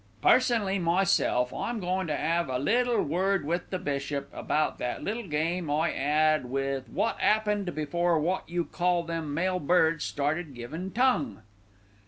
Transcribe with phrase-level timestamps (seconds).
[0.23, 5.27] "Personally, myself, I'm goin' to 'ave a little word with the bishop about that little
[5.27, 10.89] game I 'ad with wot 'appened before wot you call them male birds started givin'
[10.89, 11.43] tongue."